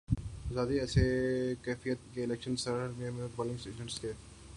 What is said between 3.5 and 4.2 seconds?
agents کے